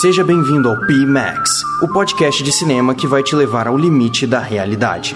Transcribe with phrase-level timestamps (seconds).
[0.00, 4.38] Seja bem-vindo ao P-Max, o podcast de cinema que vai te levar ao limite da
[4.38, 5.14] realidade.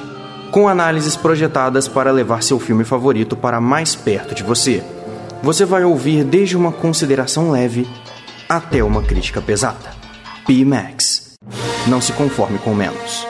[0.50, 4.84] Com análises projetadas para levar seu filme favorito para mais perto de você.
[5.42, 7.88] Você vai ouvir desde uma consideração leve
[8.46, 9.90] até uma crítica pesada.
[10.46, 11.32] P-Max.
[11.88, 13.26] Não se conforme com menos.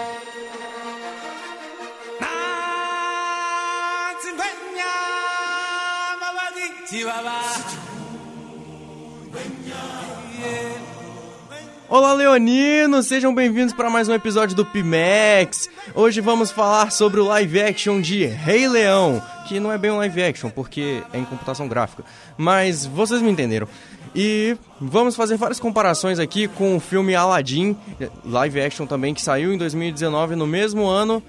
[11.87, 13.07] Olá, Leoninos!
[13.07, 15.69] Sejam bem-vindos para mais um episódio do Pimax.
[15.95, 19.99] Hoje vamos falar sobre o live action de Rei Leão, que não é bem um
[19.99, 22.03] live action, porque é em computação gráfica,
[22.39, 23.69] mas vocês me entenderam.
[24.15, 27.77] E vamos fazer várias comparações aqui com o filme Aladdin,
[28.25, 31.23] live action também, que saiu em 2019, no mesmo ano.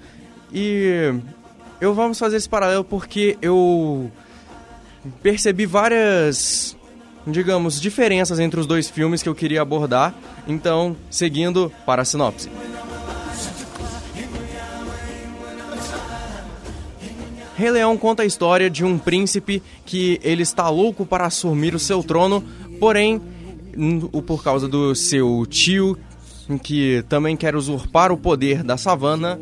[0.50, 1.12] E
[1.82, 4.10] eu vamos fazer esse paralelo porque eu
[5.22, 6.75] percebi várias
[7.26, 10.14] digamos, diferenças entre os dois filmes que eu queria abordar.
[10.46, 12.48] Então, seguindo para a sinopse.
[17.56, 21.78] Rei Leão conta a história de um príncipe que ele está louco para assumir o
[21.78, 22.44] seu trono,
[22.78, 23.20] porém,
[24.26, 25.98] por causa do seu tio,
[26.62, 29.40] que também quer usurpar o poder da savana,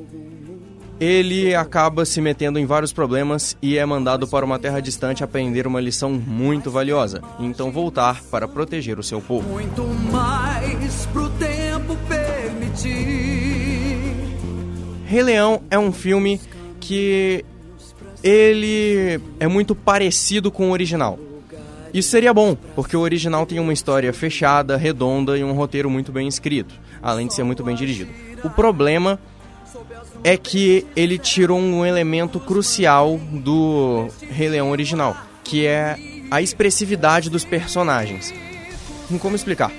[1.00, 5.66] ele acaba se metendo em vários problemas e é mandado para uma terra distante aprender
[5.66, 9.48] uma lição muito valiosa, e então voltar para proteger o seu povo.
[9.48, 12.94] Muito mais pro tempo permitir.
[15.06, 16.40] Rei Leão é um filme
[16.80, 17.44] que
[18.22, 21.18] ele é muito parecido com o original.
[21.92, 26.10] Isso seria bom, porque o original tem uma história fechada, redonda e um roteiro muito
[26.10, 28.10] bem escrito, além de ser muito bem dirigido.
[28.42, 29.33] O problema é
[30.38, 35.96] que ele tirou um elemento crucial do Rei Leão original, que é
[36.30, 38.32] a expressividade dos personagens.
[39.20, 39.70] Como explicar?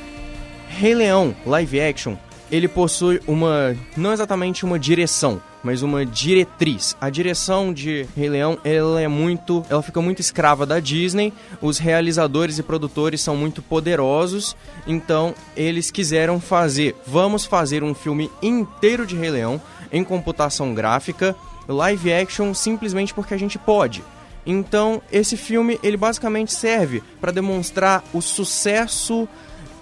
[0.70, 2.16] Rei Leão live action,
[2.56, 6.96] ele possui uma não exatamente uma direção, mas uma diretriz.
[7.02, 11.34] A direção de Rei Leão, ela é muito, ela fica muito escrava da Disney.
[11.62, 14.56] Os realizadores e produtores são muito poderosos,
[14.88, 19.62] então eles quiseram fazer, vamos fazer um filme inteiro de Rei Leão
[19.92, 21.36] em computação gráfica,
[21.68, 24.04] live action simplesmente porque a gente pode.
[24.46, 29.28] Então, esse filme, ele basicamente serve para demonstrar o sucesso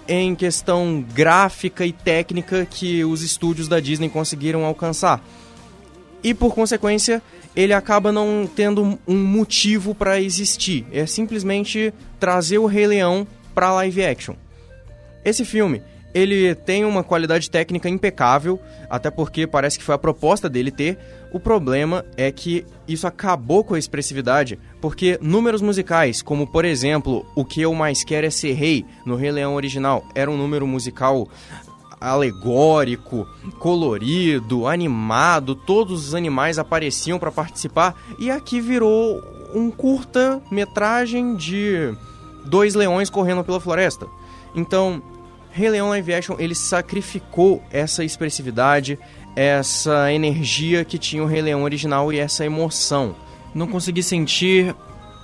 [0.08, 5.24] em questão gráfica e técnica que os estúdios da Disney conseguiram alcançar.
[6.22, 7.22] E por consequência,
[7.54, 10.86] ele acaba não tendo um motivo para existir.
[10.92, 14.34] É simplesmente trazer o Rei Leão para live action.
[15.24, 15.82] Esse filme,
[16.14, 20.96] ele tem uma qualidade técnica impecável, até porque parece que foi a proposta dele ter.
[21.32, 27.26] O problema é que isso acabou com a expressividade, porque números musicais, como por exemplo,
[27.34, 30.66] O que eu mais quero é ser rei, no Rei Leão original, era um número
[30.66, 31.28] musical
[32.00, 33.26] alegórico,
[33.58, 39.22] colorido, animado, todos os animais apareciam para participar e aqui virou
[39.54, 41.94] um curta-metragem de
[42.44, 44.06] dois leões correndo pela floresta.
[44.54, 45.02] Então,
[45.54, 48.98] Rei Leão Live Action, ele sacrificou essa expressividade,
[49.36, 53.14] essa energia que tinha o Rei Leão original e essa emoção.
[53.54, 54.74] Não consegui sentir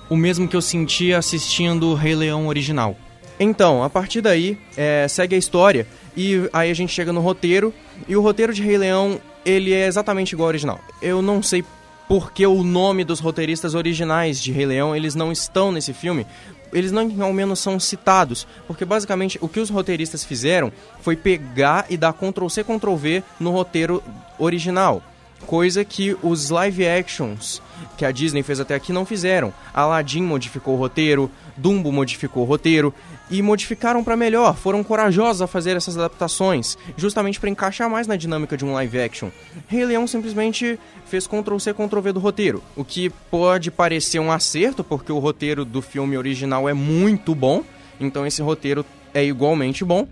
[0.08, 2.96] o mesmo que eu sentia assistindo o Rei Leão original.
[3.40, 5.84] Então, a partir daí, é, segue a história
[6.16, 7.74] e aí a gente chega no roteiro
[8.06, 10.78] e o roteiro de Rei Leão, ele é exatamente igual ao original.
[11.02, 11.64] Eu não sei
[12.06, 16.24] porque o nome dos roteiristas originais de Rei Leão, eles não estão nesse filme,
[16.72, 21.86] eles não ao menos são citados, porque basicamente o que os roteiristas fizeram foi pegar
[21.88, 24.02] e dar Ctrl C Ctrl V no roteiro
[24.38, 25.02] original,
[25.46, 27.60] coisa que os live actions
[27.96, 29.52] que a Disney fez até aqui não fizeram.
[29.72, 32.94] Aladdin modificou o roteiro, Dumbo modificou o roteiro
[33.30, 34.56] e modificaram para melhor.
[34.56, 39.00] Foram corajosos a fazer essas adaptações, justamente para encaixar mais na dinâmica de um live
[39.00, 39.30] action.
[39.68, 44.32] Rei Leão simplesmente fez Ctrl C Ctrl V do roteiro, o que pode parecer um
[44.32, 47.62] acerto porque o roteiro do filme original é muito bom,
[48.00, 50.06] então esse roteiro é igualmente bom.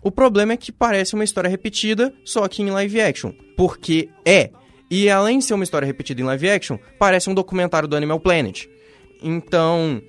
[0.00, 4.50] O problema é que parece uma história repetida, só que em live action, porque é
[4.90, 8.20] e além de ser uma história repetida em live action, parece um documentário do Animal
[8.20, 8.66] Planet.
[9.22, 10.02] Então,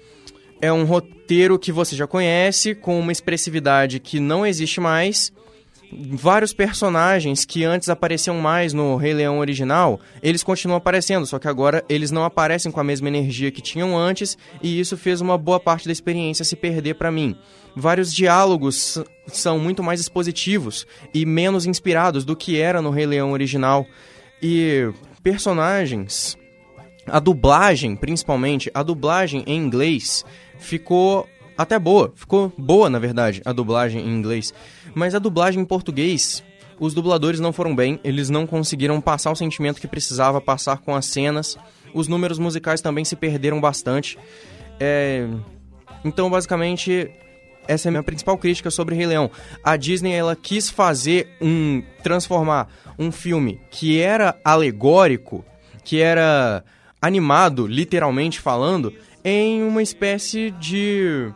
[0.62, 5.32] é um roteiro que você já conhece, com uma expressividade que não existe mais.
[5.92, 11.48] Vários personagens que antes apareciam mais no Rei Leão original, eles continuam aparecendo, só que
[11.48, 15.38] agora eles não aparecem com a mesma energia que tinham antes, e isso fez uma
[15.38, 17.36] boa parte da experiência se perder para mim.
[17.76, 23.32] Vários diálogos são muito mais expositivos e menos inspirados do que era no Rei Leão
[23.32, 23.86] original.
[24.42, 24.92] E
[25.24, 26.38] personagens,
[27.08, 30.24] a dublagem, principalmente, a dublagem em inglês
[30.58, 31.28] ficou
[31.58, 34.54] até boa, ficou boa na verdade a dublagem em inglês,
[34.94, 36.44] mas a dublagem em português,
[36.80, 40.94] os dubladores não foram bem, eles não conseguiram passar o sentimento que precisava passar com
[40.96, 41.58] as cenas,
[41.94, 44.18] os números musicais também se perderam bastante.
[44.80, 45.28] É...
[46.04, 47.10] Então, basicamente,
[47.68, 49.30] essa é a minha principal crítica sobre Rei Leão.
[49.64, 52.68] A Disney ela quis fazer um transformar
[52.98, 55.44] um filme que era alegórico,
[55.84, 56.64] que era
[57.02, 61.32] animado, literalmente falando, em uma espécie de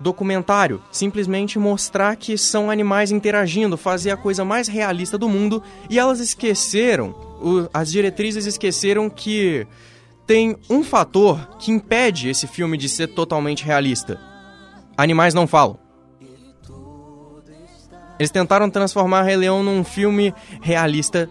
[0.00, 5.98] documentário, simplesmente mostrar que são animais interagindo, fazer a coisa mais realista do mundo, e
[5.98, 7.14] elas esqueceram,
[7.72, 9.66] as diretrizes esqueceram que
[10.26, 14.20] tem um fator que impede esse filme de ser totalmente realista.
[14.98, 15.78] Animais não falam.
[18.18, 21.30] Eles tentaram transformar Rei Leão num filme realista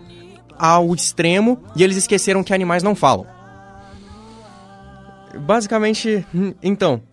[0.58, 3.28] ao extremo e eles esqueceram que animais não falam.
[5.42, 6.26] Basicamente,
[6.64, 7.04] então,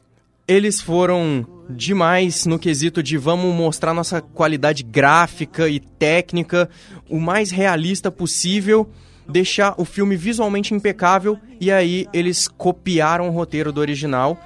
[0.47, 6.71] eles foram demais no quesito de vamos mostrar nossa qualidade gráfica e técnica
[7.11, 8.89] o mais realista possível
[9.29, 14.39] deixar o filme visualmente impecável e aí eles copiaram o roteiro do original,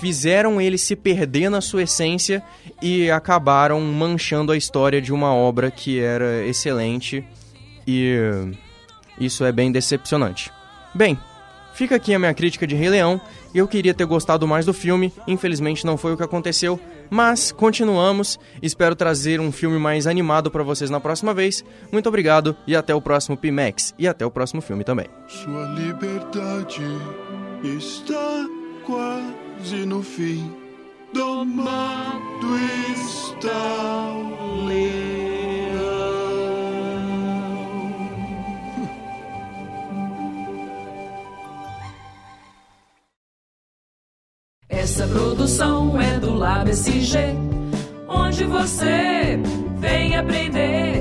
[0.00, 2.42] fizeram ele se perder na sua essência
[2.80, 7.22] e acabaram manchando a história de uma obra que era excelente
[7.86, 8.18] e
[9.20, 10.50] isso é bem decepcionante.
[10.94, 11.18] Bem,
[11.74, 13.20] fica aqui a minha crítica de Rei Leão.
[13.54, 16.80] Eu queria ter gostado mais do filme, infelizmente não foi o que aconteceu,
[17.10, 18.38] mas continuamos.
[18.62, 21.62] Espero trazer um filme mais animado para vocês na próxima vez.
[21.92, 25.08] Muito obrigado e até o próximo Pimax e até o próximo filme também.
[25.28, 26.84] Sua liberdade
[27.64, 28.59] está
[28.90, 30.52] quase no fim.
[31.12, 32.56] Domado
[32.92, 34.30] está o.
[44.68, 47.18] Essa produção é do Lab SG,
[48.08, 49.38] onde você
[49.78, 50.99] vem aprender.